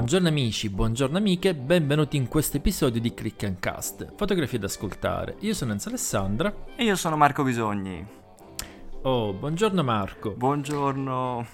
[0.00, 5.36] Buongiorno amici, buongiorno amiche, benvenuti in questo episodio di Click and Cast, fotografie da ascoltare.
[5.40, 6.64] Io sono Enzo Alessandra.
[6.74, 8.02] E io sono Marco Bisogni.
[9.02, 10.30] Oh, buongiorno Marco.
[10.30, 11.46] Buongiorno.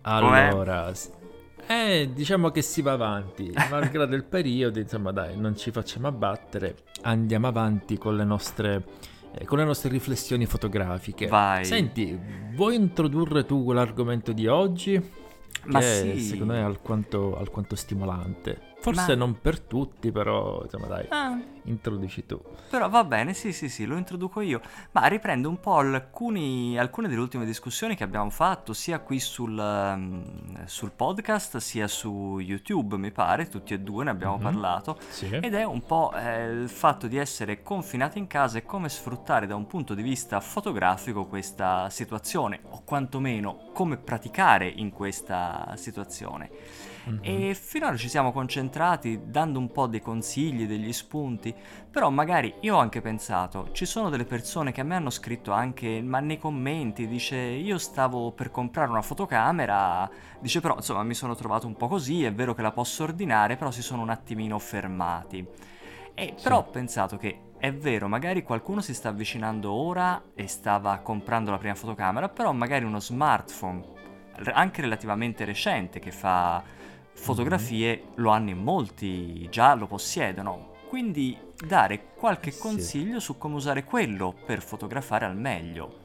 [0.00, 0.90] Allora,
[1.66, 6.76] eh, diciamo che si va avanti, malgrado il periodo, insomma dai, non ci facciamo abbattere,
[7.02, 8.84] andiamo avanti con le nostre,
[9.34, 11.26] eh, con le nostre riflessioni fotografiche.
[11.26, 11.66] Vai.
[11.66, 12.18] Senti,
[12.54, 15.24] vuoi introdurre tu l'argomento di oggi?
[15.64, 16.20] Ma sì.
[16.20, 18.74] secondo me è alquanto, alquanto stimolante.
[18.78, 22.40] Forse Ma- non per tutti, però insomma dai, Ah, introduci tu.
[22.70, 24.60] però va bene, sì, sì, sì, lo introduco io.
[24.92, 29.58] Ma riprendo un po' alcuni- alcune delle ultime discussioni che abbiamo fatto, sia qui sul,
[29.58, 34.42] ehm, sul podcast, sia su YouTube, mi pare, tutti e due ne abbiamo Mhm.
[34.42, 34.98] parlato.
[35.08, 35.26] Sì.
[35.34, 39.46] Ed è un po' eh, il fatto di essere confinati in casa e come sfruttare
[39.48, 46.50] da un punto di vista fotografico questa situazione, o quantomeno come praticare in questa situazione.
[47.06, 47.20] Mhm.
[47.22, 51.54] E finora ci siamo concentrati dando un po' dei consigli, degli spunti,
[51.88, 55.52] però magari io ho anche pensato, ci sono delle persone che a me hanno scritto
[55.52, 61.14] anche, ma nei commenti, dice io stavo per comprare una fotocamera, dice però insomma mi
[61.14, 64.10] sono trovato un po' così, è vero che la posso ordinare, però si sono un
[64.10, 65.46] attimino fermati.
[66.14, 66.42] E Sì.
[66.42, 71.50] però ho pensato che è vero, magari qualcuno si sta avvicinando ora e stava comprando
[71.52, 73.84] la prima fotocamera, però magari uno smartphone,
[74.52, 76.62] anche relativamente recente, che fa
[77.16, 80.74] fotografie, lo hanno in molti, già lo possiedono.
[80.88, 81.36] Quindi
[81.66, 82.60] dare qualche Sì.
[82.60, 86.04] consiglio su come usare quello per fotografare al meglio.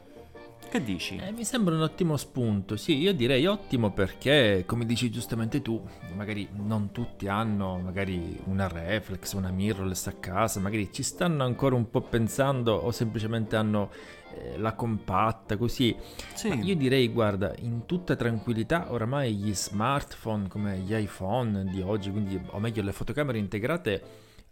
[0.72, 1.18] Che dici?
[1.18, 5.86] Eh, mi sembra un ottimo spunto, sì, io direi ottimo perché, come dici giustamente tu,
[6.16, 11.76] magari non tutti hanno magari una reflex, una mirrorless a casa, magari ci stanno ancora
[11.76, 13.92] un po' pensando o semplicemente hanno
[14.34, 15.94] eh, la compatta, così.
[16.36, 16.48] Sì.
[16.48, 22.12] Ma io direi, guarda, in tutta tranquillità, oramai gli smartphone come gli iPhone di oggi,
[22.12, 24.04] quindi, o meglio le fotocamere integrate,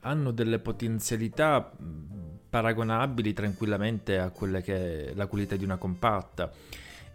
[0.02, 1.72] hanno delle potenzialità
[2.50, 6.52] paragonabili tranquillamente a quelle che è la qualità di una compatta.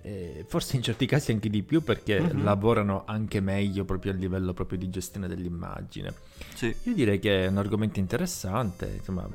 [0.06, 2.42] Eh, forse in certi casi anche di più perché Mhm.
[2.44, 6.12] lavorano anche meglio proprio a livello proprio di gestione dell'immagine.
[6.54, 6.74] Sì.
[6.82, 9.26] Io direi che è un argomento interessante, insomma,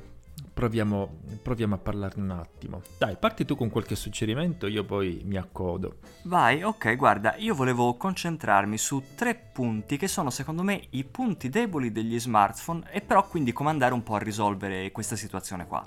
[0.60, 2.82] proviamo, proviamo a parlarne un attimo.
[2.98, 6.00] Dai, parti tu con qualche suggerimento, io poi mi accodo.
[6.24, 11.48] Vai, ok, guarda, io volevo concentrarmi su tre punti che sono secondo me i punti
[11.48, 15.82] deboli degli smartphone e però quindi come andare un po' a risolvere questa situazione qua.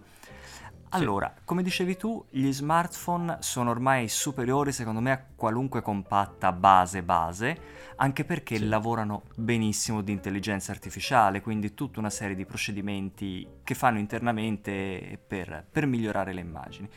[0.94, 7.02] Allora, come dicevi tu, gli smartphone sono ormai superiori secondo me a qualunque compatta base
[7.02, 7.58] base,
[7.96, 8.68] anche perché Sì.
[8.68, 15.64] lavorano benissimo di intelligenza artificiale, quindi tutta una serie di procedimenti che fanno internamente per,
[15.70, 16.88] per migliorare le immagini.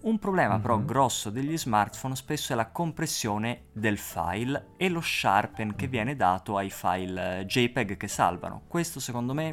[0.00, 0.84] Un problema però Mhm.
[0.84, 6.56] grosso degli smartphone spesso è la compressione del file e lo sharpen che viene dato
[6.58, 8.62] ai file eh, JPEG che salvano.
[8.66, 9.50] Questo secondo me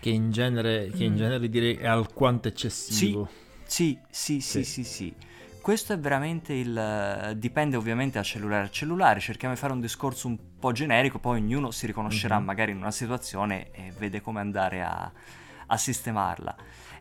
[0.00, 1.16] Che in genere, che in Mm.
[1.16, 3.28] genere direi è alquanto eccessivo.
[3.64, 4.40] Sì, sì, Sì.
[4.40, 5.14] sì, sì, sì.
[5.60, 7.34] Questo è veramente il...
[7.36, 11.38] dipende ovviamente da cellulare a cellulare, cerchiamo di fare un discorso un po' generico, poi
[11.38, 12.44] ognuno si riconoscerà Mhm.
[12.46, 15.12] magari in una situazione e vede come andare a,
[15.66, 16.56] a sistemarla.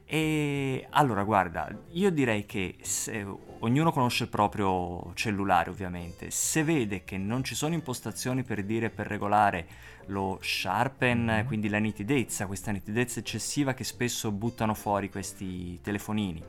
[0.05, 3.25] E allora, guarda, io direi che se-
[3.59, 8.89] ognuno conosce il proprio cellulare ovviamente, se vede che non ci sono impostazioni per dire
[8.89, 9.67] per regolare
[10.09, 11.45] lo sharpen, Mhm.
[11.45, 16.43] quindi la nitidezza, questa nitidezza eccessiva che spesso buttano fuori questi telefonini.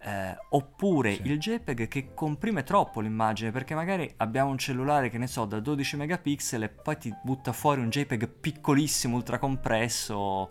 [0.00, 1.22] Eh, oppure Sì.
[1.26, 5.58] il JPEG che comprime troppo l'immagine perché magari abbiamo un cellulare che ne so da
[5.58, 10.50] 12 megapixel e poi ti butta fuori un JPEG piccolissimo, ultra compresso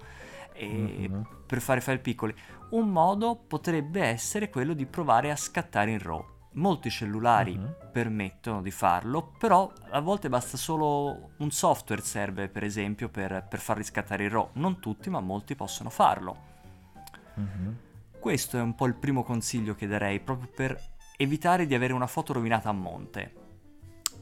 [0.54, 1.28] e Mhm.
[1.46, 2.36] per fare file piccoli.
[2.72, 6.26] Un modo potrebbe essere quello di provare a scattare in RAW.
[6.58, 7.76] Molti cellulari Mhm.
[7.92, 13.60] permettono di farlo, però a volte basta solo un software serve per esempio per, per
[13.60, 14.50] farli scattare in RAW.
[14.54, 16.36] Non tutti, ma molti possono farlo.
[17.36, 17.78] Mhm.
[18.20, 20.80] Questo è un po' il primo consiglio che darei, proprio per
[21.16, 23.34] evitare di avere una foto rovinata a monte.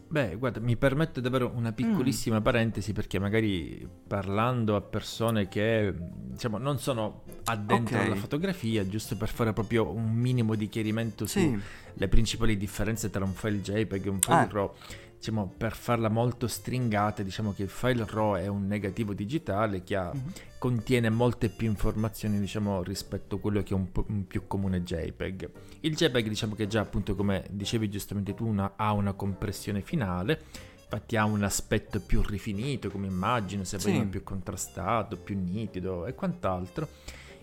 [0.07, 5.93] Beh, guarda, mi permetto davvero una piccolissima parentesi perché magari parlando a persone che
[6.35, 8.05] diciamo non sono addentro Ok.
[8.05, 11.57] alla fotografia, giusto per fare proprio un minimo di chiarimento Sì,
[11.93, 14.47] sulle principali differenze tra un file JPEG e un file Ah.
[14.51, 14.73] RAW,
[15.17, 19.95] diciamo per farla molto stringata, diciamo che il file RAW è un negativo digitale che
[19.95, 20.31] ha- Mhm.
[20.59, 25.49] contiene molte più informazioni, diciamo, rispetto a quello che è un, un più comune JPEG.
[25.81, 30.41] Il JPEG, diciamo che già appunto come dicevi giustamente tu, una- ha una compressione finale,
[30.85, 33.89] infatti ha un aspetto più rifinito come immagine, se Sì.
[33.89, 36.87] vogliamo più contrastato, più nitido e quant'altro.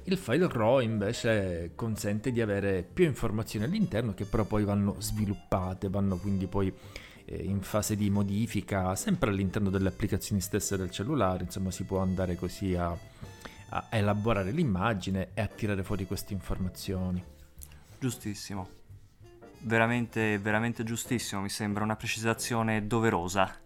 [0.05, 5.89] Il file RAW invece consente di avere più informazioni all'interno che però poi vanno sviluppate,
[5.89, 6.73] vanno quindi poi
[7.25, 11.99] eh, in fase di modifica, sempre all'interno delle applicazioni stesse del cellulare, insomma si può
[11.99, 12.97] andare così a,
[13.69, 17.23] a elaborare l'immagine e a tirare fuori queste informazioni.
[18.01, 18.69] Giustissimo,
[19.63, 23.61] veramente, veramente giustissimo, mi sembra una precisazione doverosa.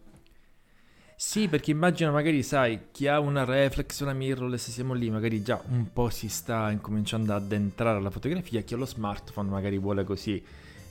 [1.19, 5.61] Sì, perché immagino magari, sai, chi ha una reflex, una mirrorless, siamo lì, magari già
[5.69, 10.05] un po' si sta incominciando ad entrare alla fotografia, chi ha lo smartphone magari vuole
[10.05, 10.45] così,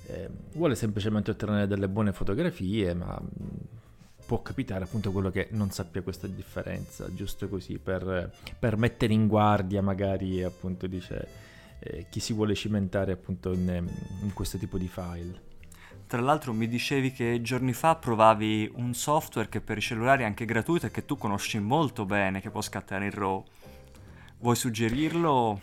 [0.08, 3.48] eh, vuole semplicemente ottenere delle buone fotografie, ma mm,
[4.26, 9.28] può capitare appunto quello che non sappia questa differenza, giusto così, per, per mettere in
[9.28, 11.28] guardia magari appunto dice
[11.86, 13.88] eh, chi si vuole cimentare appunto in,
[14.22, 15.44] in questo tipo di file.
[16.08, 20.26] Tra l'altro mi dicevi che giorni fa provavi un software che per i cellulari è
[20.26, 23.44] anche gratuito e che tu conosci molto bene, che può scattare in RAW.
[24.40, 25.62] Vuoi suggerirlo?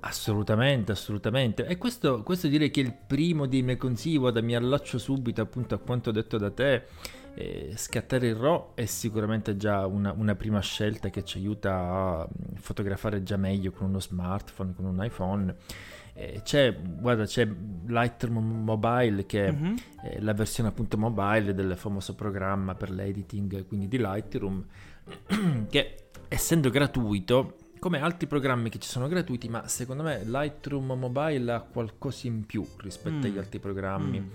[0.00, 1.66] Assolutamente, assolutamente.
[1.66, 5.42] E questo, questo direi che è il primo dei miei consigli, guarda, mi allaccio subito
[5.42, 6.86] appunto a quanto detto da te.
[7.38, 12.28] Eh, scattare il RAW è sicuramente già una, una, prima scelta che ci aiuta a
[12.54, 15.54] fotografare già meglio con uno smartphone, con un iPhone.
[16.14, 17.46] Eh, c'è, guarda, c'è
[17.86, 19.74] Lightroom Mobile che mm-hmm.
[20.02, 24.64] è la versione appunto mobile del famoso programma per l'editing quindi di Lightroom
[25.68, 31.52] che essendo gratuito come altri programmi che ci sono gratuiti ma secondo me Lightroom Mobile
[31.52, 33.22] ha qualcosa in più rispetto mm.
[33.24, 34.28] agli altri programmi mm.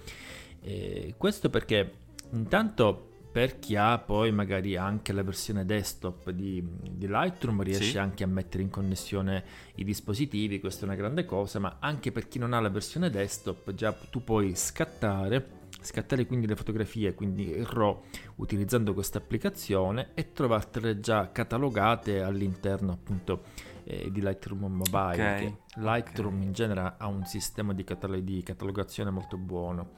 [0.62, 2.01] eh, questo perché
[2.32, 6.62] intanto per chi ha poi magari anche la versione desktop di,
[6.92, 7.98] di Lightroom riesce sì.
[7.98, 9.44] anche a mettere in connessione
[9.76, 13.10] i dispositivi, questa è una grande cosa, ma anche per chi non ha la versione
[13.10, 18.04] desktop già tu puoi scattare scattare quindi le fotografie, quindi il RAW,
[18.36, 23.44] utilizzando questa applicazione e trovartele già catalogate all'interno appunto
[23.84, 25.14] eh, di Lightroom Mobile.
[25.14, 25.58] Okay.
[25.76, 26.48] Lightroom okay.
[26.48, 29.92] in genere ha un sistema di, catalog- di catalogazione molto buono.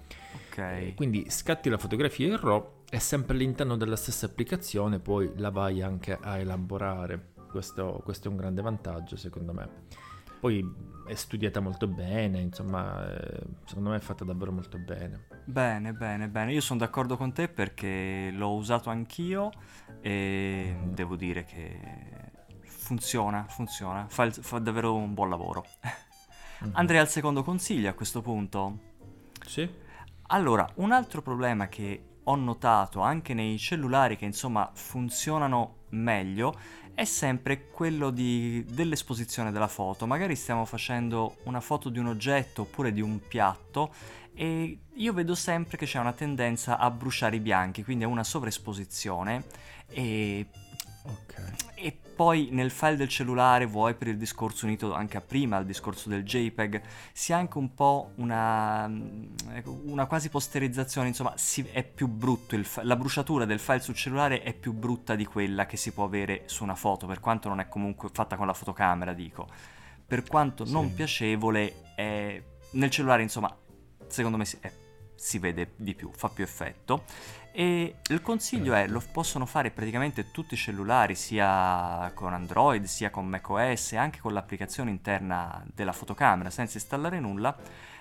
[0.50, 0.90] Okay.
[0.90, 5.50] Eh, quindi scatti la fotografia in RAW e sempre all'interno della stessa applicazione poi la
[5.50, 7.32] vai anche a elaborare.
[7.50, 9.70] Questo, questo è un grande vantaggio secondo me.
[10.44, 10.62] Poi
[11.08, 15.28] è studiata molto bene, insomma, eh, secondo me è fatta davvero molto bene.
[15.46, 16.52] Bene, bene, bene.
[16.52, 19.52] Io sono d'accordo con te perché l'ho usato anch'io
[20.02, 20.92] e mm.
[20.92, 21.80] devo dire che
[22.60, 25.64] funziona, funziona, fa, il, fa davvero un buon lavoro.
[26.62, 26.76] Mm-hmm.
[26.76, 28.80] Andrei al secondo consiglio a questo punto.
[29.46, 29.70] Sì.
[30.24, 36.54] Allora, un altro problema che ho notato anche nei cellulari che insomma funzionano meglio
[36.96, 40.06] è sempre quello di, dell'esposizione della foto.
[40.06, 43.94] Magari stiamo facendo una foto di un oggetto oppure di un piatto
[44.36, 48.24] e io vedo sempre che c'è una tendenza a bruciare i bianchi, quindi a una
[48.24, 49.44] sovraesposizione
[49.88, 50.48] e
[51.06, 51.52] Okay.
[51.76, 55.66] E poi nel file del cellulare, vuoi per il discorso unito anche a prima al
[55.66, 58.90] discorso del JPEG, si ha anche un po' una,
[59.52, 63.96] ecco, una quasi posterizzazione, insomma, si, è più brutto, il, la bruciatura del file sul
[63.96, 67.50] cellulare è più brutta di quella che si può avere su una foto, per quanto
[67.50, 69.48] non è comunque fatta con la fotocamera, dico.
[70.06, 70.72] Per quanto sì.
[70.72, 72.42] non piacevole, è,
[72.72, 73.54] nel cellulare, insomma,
[74.08, 74.72] secondo me è,
[75.24, 77.06] si vede di più, fa più effetto.
[77.54, 83.10] E il consiglio è, lo possono fare praticamente tutti i cellulari, sia con Android, sia
[83.10, 87.56] con macOS, anche con l'applicazione interna della fotocamera, senza installare nulla,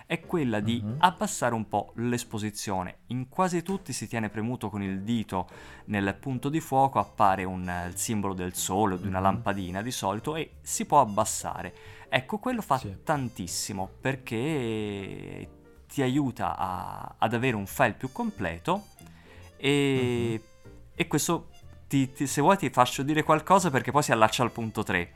[0.05, 0.97] è quella di uh-huh.
[0.99, 3.03] abbassare un po' l'esposizione.
[3.09, 5.49] In quasi tutti si tiene premuto con il dito
[5.87, 9.25] nel punto di fuoco, appare un, il simbolo del sole o di una uh-huh.
[9.25, 11.75] lampadina di solito e si può abbassare.
[12.09, 12.99] Ecco, quello fa sì.
[13.05, 15.61] tantissimo perché
[15.93, 18.87] ti aiuta a, ad avere un file più completo
[19.59, 20.73] e, mm-hmm.
[20.95, 21.51] e questo,
[21.87, 25.13] ti, ti, se vuoi, ti faccio dire qualcosa perché poi si allaccia al punto 3.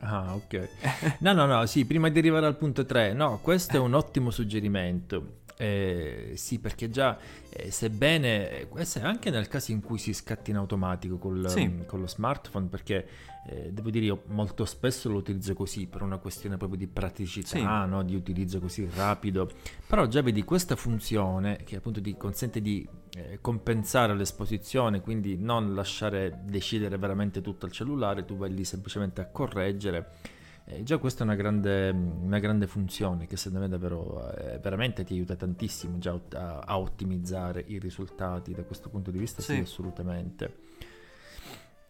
[0.00, 0.68] Ah, ok.
[1.20, 4.30] No, no, no, sì, prima di arrivare al punto 3, no, questo è un ottimo
[4.30, 5.44] suggerimento.
[5.58, 10.12] Eh, sì, perché già, eh, sebbene, eh, questo è anche nel caso in cui si
[10.12, 11.62] scatti in automatico col, sì.
[11.62, 13.08] um, con lo smartphone, perché
[13.48, 17.48] eh, devo dire io molto spesso lo utilizzo così per una questione proprio di praticità,
[17.48, 17.62] sì.
[17.62, 18.02] no?
[18.02, 19.50] di utilizzo così rapido,
[19.86, 25.74] però già vedi questa funzione che appunto ti consente di eh, compensare l'esposizione, quindi non
[25.74, 30.34] lasciare decidere veramente tutto al cellulare, tu vai lì semplicemente a correggere
[30.68, 35.04] eh, già questa è una grande, una grande, funzione che secondo me davvero eh, veramente
[35.04, 39.54] ti aiuta tantissimo già a, a, ottimizzare i risultati da questo punto di vista, sì,
[39.54, 40.64] sì assolutamente.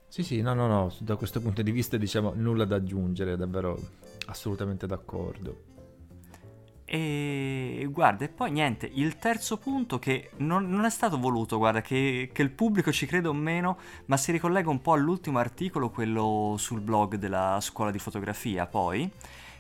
[0.09, 3.79] Sì, sì, no, no, no, da questo punto di vista diciamo nulla da aggiungere, davvero
[4.27, 5.76] assolutamente d'accordo.
[6.89, 11.83] E guarda, e poi niente, il terzo punto che non, non è stato voluto, guarda,
[11.83, 15.91] che, che, il pubblico ci creda o meno, ma si ricollega un po' all'ultimo articolo,
[15.91, 19.11] quello sul blog della scuola di fotografia, poi,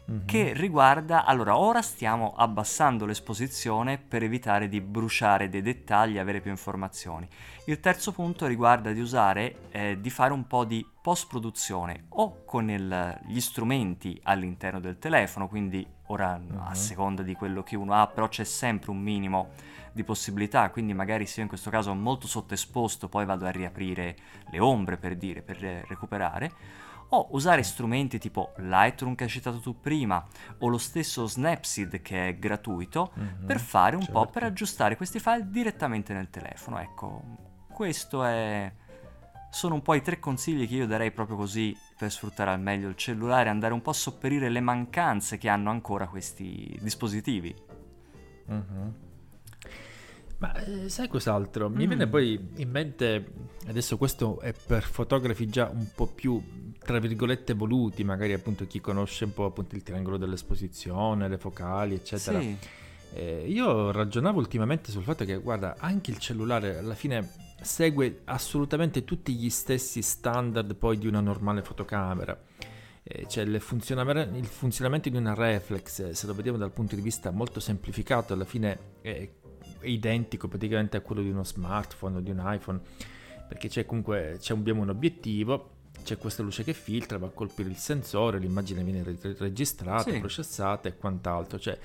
[0.09, 0.25] mm-hmm.
[0.25, 6.40] che riguarda, allora ora stiamo abbassando l'esposizione per evitare di bruciare dei dettagli e avere
[6.40, 7.28] più informazioni.
[7.64, 12.45] Il terzo punto riguarda di usare, eh, di fare un po' di post produzione o
[12.45, 16.60] con il, gli strumenti all'interno del telefono, quindi ora mm-hmm.
[16.60, 19.50] a seconda di quello che uno ha, però c'è sempre un minimo
[19.92, 24.16] di possibilità, quindi magari se io in questo caso molto sottoesposto poi vado a riaprire
[24.50, 26.52] le ombre per dire, per recuperare,
[27.08, 30.25] o usare strumenti tipo Lightroom che hai citato tu prima
[30.58, 34.18] o lo stesso Snapseed che è gratuito mm-hmm, per fare un certo.
[34.18, 36.78] po' per aggiustare questi file direttamente nel telefono.
[36.78, 37.22] Ecco,
[37.72, 38.72] questo è
[39.50, 42.88] sono un po' i tre consigli che io darei proprio così per sfruttare al meglio
[42.88, 47.54] il cellulare e andare un po' a sopperire le mancanze che hanno ancora questi dispositivi.
[48.50, 48.88] Mm-hmm.
[50.38, 51.70] Ma eh, sai cos'altro?
[51.70, 51.88] Mi mm.
[51.88, 53.32] viene poi in mente,
[53.66, 58.80] adesso questo è per fotografi già un po' più, tra virgolette, voluti, magari appunto chi
[58.80, 62.38] conosce un po' appunto il triangolo dell'esposizione, le focali, eccetera.
[62.38, 62.56] Sì.
[63.14, 69.04] Eh, io ragionavo ultimamente sul fatto che, guarda, anche il cellulare alla fine segue assolutamente
[69.04, 72.38] tutti gli stessi standard poi di una normale fotocamera.
[73.02, 77.00] Eh, cioè il, funzionamento, il funzionamento di una reflex, se lo vediamo dal punto di
[77.00, 79.28] vista molto semplificato, alla fine è
[79.82, 82.80] identico praticamente a quello di uno smartphone o di un iPhone,
[83.46, 85.70] perché c'è comunque c'è, abbiamo un obiettivo,
[86.02, 89.04] c'è questa luce che filtra, va a colpire il sensore, l'immagine viene
[89.38, 90.18] registrata, sì.
[90.18, 91.58] processata e quant'altro.
[91.58, 91.78] Cioè,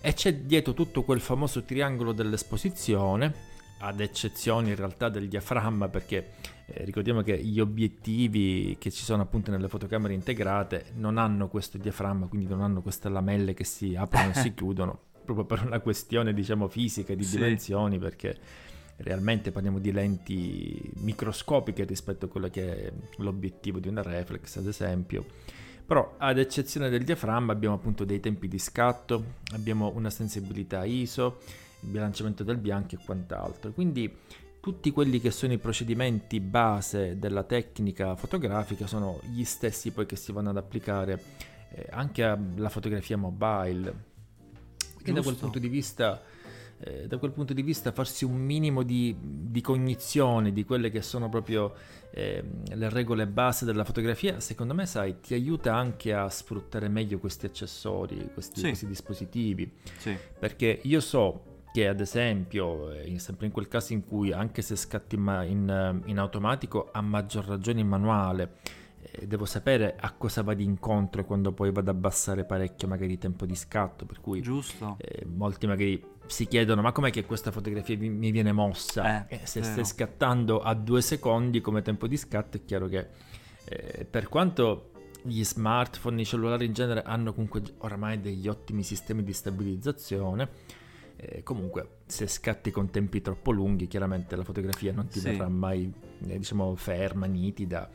[0.00, 6.32] e c'è dietro tutto quel famoso triangolo dell'esposizione ad eccezione in realtà del diaframma perché
[6.66, 11.78] eh, ricordiamo che gli obiettivi che ci sono appunto nelle fotocamere integrate non hanno questo
[11.78, 15.80] diaframma quindi non hanno queste lamelle che si aprono e si chiudono proprio per una
[15.80, 17.36] questione diciamo fisica di sì.
[17.36, 18.38] dimensioni perché
[18.98, 24.66] realmente parliamo di lenti microscopiche rispetto a quello che è l'obiettivo di una reflex ad
[24.66, 25.24] esempio
[25.84, 31.38] però ad eccezione del diaframma abbiamo appunto dei tempi di scatto abbiamo una sensibilità ISO
[31.80, 33.72] il bilanciamento del bianco e quant'altro.
[33.72, 34.14] Quindi
[34.60, 40.16] tutti quelli che sono i procedimenti base della tecnica fotografica sono gli stessi poi che
[40.16, 41.22] si vanno ad applicare
[41.70, 44.14] eh, anche alla fotografia mobile.
[45.04, 46.20] E da quel punto di vista
[46.78, 51.00] eh, da quel punto di vista farsi un minimo di, di cognizione di quelle che
[51.00, 51.74] sono proprio
[52.10, 57.18] eh, le regole base della fotografia, secondo me, sai, ti aiuta anche a sfruttare meglio
[57.18, 58.66] questi accessori, questi, sì.
[58.66, 59.72] questi dispositivi.
[59.96, 60.16] Sì.
[60.38, 64.76] Perché io so che ad esempio, eh, sempre in quel caso in cui anche se
[64.76, 68.54] scatti in, in, eh, in automatico, a maggior ragione in manuale,
[69.02, 73.18] eh, devo sapere a cosa vado incontro quando poi vado ad abbassare parecchio magari il
[73.18, 74.40] tempo di scatto, per cui
[74.96, 79.26] eh, molti magari si chiedono ma com'è che questa fotografia mi, mi viene mossa?
[79.28, 79.72] Eh, se vero.
[79.72, 83.08] stai scattando a due secondi come tempo di scatto è chiaro che
[83.66, 89.22] eh, per quanto gli smartphone, i cellulari in genere hanno comunque oramai degli ottimi sistemi
[89.22, 90.48] di stabilizzazione,
[91.16, 95.30] eh, comunque, se scatti con tempi troppo lunghi, chiaramente la fotografia non ti sì.
[95.30, 95.92] verrà mai,
[96.26, 97.88] eh, diciamo, ferma, nitida.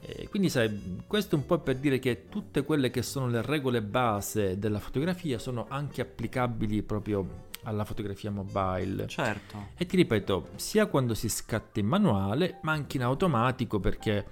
[0.00, 3.42] Eh, quindi, sai, questo è un po' per dire che tutte quelle che sono le
[3.42, 9.06] regole base della fotografia sono anche applicabili proprio alla fotografia mobile.
[9.06, 9.68] Certo.
[9.76, 14.26] E ti ripeto, sia quando si scatta in manuale, ma anche in automatico perché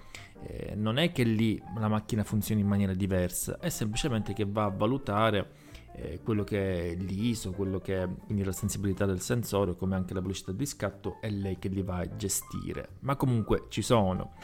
[0.46, 4.64] eh, non è che lì la macchina funzioni in maniera diversa, è semplicemente che va
[4.64, 5.62] a valutare
[5.94, 10.14] eh, quello che è l'ISO, quello che è quindi la sensibilità del sensore, come anche
[10.14, 12.96] la velocità di scatto, è lei che li va a gestire.
[13.00, 14.34] Ma comunque ci sono.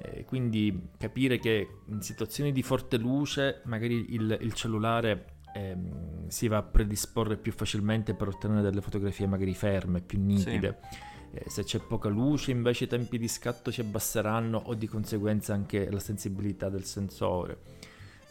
[0.00, 6.48] Eh, quindi capire che in situazioni di forte luce magari il, il cellulare ehm, si
[6.48, 10.78] va a predisporre più facilmente per ottenere delle fotografie magari ferme, più nitide.
[10.90, 11.10] Sì.
[11.34, 15.54] Eh, se c'è poca luce invece i tempi di scatto si abbasseranno o di conseguenza
[15.54, 17.58] anche la sensibilità del sensore.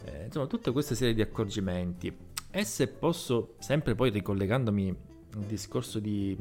[0.04, 2.16] Eh, insomma, tutta questa serie di accorgimenti.
[2.52, 4.96] E se posso, sempre poi ricollegandomi
[5.36, 6.38] al discorso di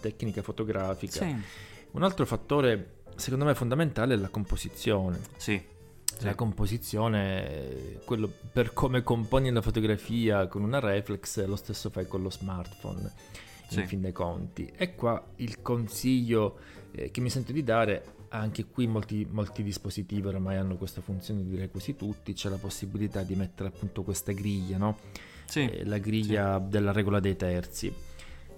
[0.00, 1.36] tecnica fotografica, sì.
[1.90, 5.20] un altro fattore secondo me fondamentale è la composizione.
[5.36, 5.60] Sì.
[6.20, 12.22] La composizione, quello per come componi la fotografia con una reflex, lo stesso fai con
[12.22, 13.12] lo smartphone,
[13.68, 13.80] sì.
[13.80, 14.72] in fin dei conti.
[14.74, 16.58] E qua il consiglio
[16.92, 21.44] eh, che mi sento di dare anche qui molti, molti, dispositivi ormai hanno questa funzione,
[21.44, 24.98] direi quasi tutti, c'è la possibilità di mettere appunto questa griglia, no?
[25.48, 26.68] Sì, eh, la griglia sì.
[26.68, 27.92] della regola dei terzi.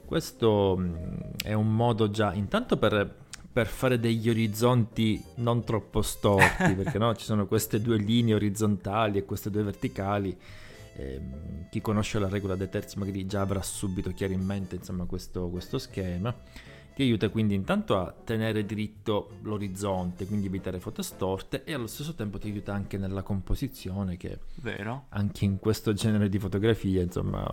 [0.05, 3.15] Questo mh, mm, è un modo già intanto per,
[3.53, 9.19] per, fare degli orizzonti non troppo storti, perché no, ci sono queste due linee orizzontali
[9.19, 10.37] e queste due verticali.
[10.97, 11.21] Eh,
[11.71, 15.49] chi conosce la regola dei terzi magari già avrà subito chiaro in mente insomma, questo,
[15.49, 16.35] questo schema.
[17.01, 22.15] Ti aiuta quindi intanto a tenere dritto l'orizzonte, quindi evitare foto storte e allo stesso
[22.15, 25.07] tempo ti aiuta anche nella composizione che Vero?
[25.09, 27.51] anche in questo genere di fotografia, insomma,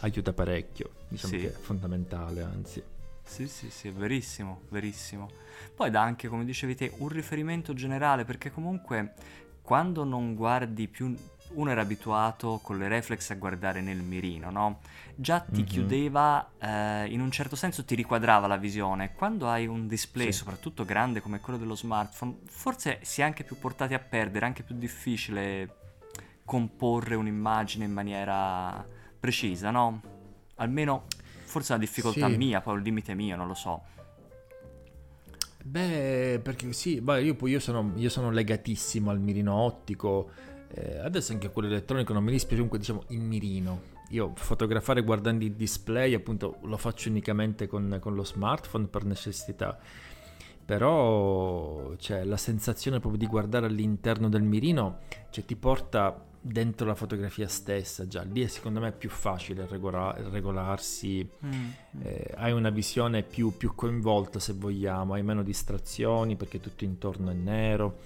[0.00, 1.38] aiuta parecchio, diciamo Sì.
[1.38, 2.82] che è fondamentale, anzi.
[3.22, 5.30] Sì, sì, sì, è verissimo, verissimo.
[5.76, 9.12] Poi dà anche, come dicevi te, un riferimento generale, perché comunque
[9.62, 11.14] quando non guardi più...
[11.50, 14.80] Uno era abituato con le reflex a guardare nel mirino, no?
[15.14, 15.66] Già ti Mhm.
[15.66, 19.12] chiudeva, eh, in un certo senso ti riquadrava la visione.
[19.14, 20.38] Quando hai un display, Sì.
[20.38, 24.48] soprattutto grande come quello dello smartphone, forse si è anche più portati a perdere, è
[24.48, 25.74] anche più difficile
[26.44, 28.86] comporre un'immagine in maniera
[29.18, 30.00] precisa, no?
[30.56, 31.06] Almeno
[31.44, 32.36] forse è una difficoltà Sì.
[32.36, 33.82] mia, poi un limite mio, non lo so.
[35.64, 40.30] Beh, perché sì, beh, io io sono, io sono legatissimo al mirino ottico,
[40.70, 43.96] eh, adesso anche quello elettronico non mi dispiace comunque diciamo il mirino.
[44.10, 49.78] Io fotografare guardando il display appunto lo faccio unicamente con, con lo smartphone per necessità,
[50.64, 56.94] però cioè, la sensazione proprio di guardare all'interno del mirino cioè, ti porta dentro la
[56.94, 58.22] fotografia stessa, già.
[58.22, 61.28] Lì è secondo me più facile regola- regolarsi.
[62.02, 67.30] Eh, hai una visione più, più coinvolta se vogliamo, hai meno distrazioni perché tutto intorno
[67.30, 67.98] è nero,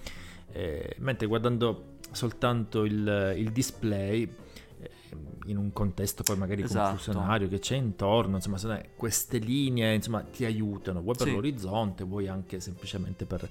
[0.51, 4.23] eh, mentre guardando soltanto il, il display
[4.79, 4.89] eh,
[5.45, 6.89] in un contesto poi magari Esatto.
[6.89, 11.33] confusionario che c'è intorno, insomma, queste linee insomma, ti aiutano, vuoi per Sì.
[11.33, 13.47] l'orizzonte, vuoi anche semplicemente per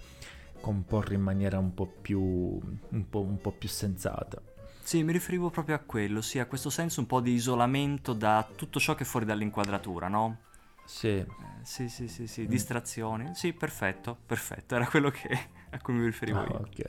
[0.61, 4.40] comporre in maniera un po' più, un po', un po' più sensata.
[4.85, 8.47] Sì, mi riferivo proprio a quello, sì, a questo senso un po' di isolamento da
[8.54, 10.38] tutto ciò che è fuori dall'inquadratura, no?
[10.85, 11.25] Sì, Eh,
[11.64, 12.26] sì, sì, sì, Mm.
[12.26, 13.35] sì, distrazioni.
[13.35, 15.28] Sì, perfetto, perfetto, era quello che,
[15.71, 16.61] a cui mi riferivo Ah, io.
[16.61, 16.83] ok.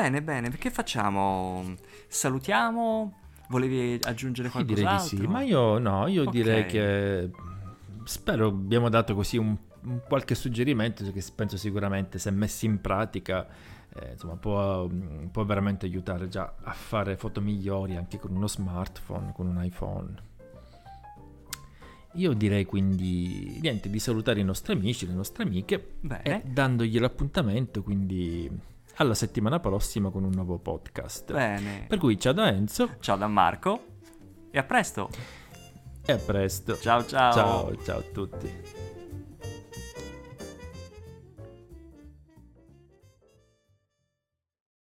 [0.00, 1.74] Bene, bene, che facciamo?
[2.06, 3.14] Salutiamo?
[3.48, 6.30] Volevi aggiungere Io direi di sì, ma io no, io Ok.
[6.30, 7.28] direi che
[8.04, 13.48] spero abbiamo dato così un, un qualche suggerimento che penso sicuramente se messi in pratica
[13.92, 14.88] eh, insomma, può,
[15.32, 20.14] può veramente aiutare già a fare foto migliori anche con uno smartphone, con un iPhone.
[22.12, 27.00] Io direi quindi niente di salutare i nostri amici, le nostre amiche Bene, e dandogli
[27.00, 31.32] l'appuntamento quindi alla settimana prossima con un nuovo podcast.
[31.32, 31.84] bene.
[31.88, 33.84] Per cui ciao da Enzo Ciao da Marco
[34.50, 35.08] e a presto.
[36.04, 36.78] e a presto.
[36.78, 37.32] Ciao ciao.
[37.32, 38.87] Ciao, ciao a tutti.